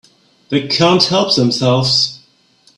[0.49, 2.21] They can't help themselves.